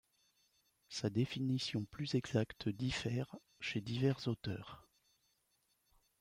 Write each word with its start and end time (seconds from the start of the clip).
Sa 0.89 1.11
défininition 1.11 1.85
plus 1.85 2.15
exacte 2.15 2.69
diffère 2.69 3.35
chez 3.59 3.81
divers 3.81 4.27
auteurs. 4.27 4.89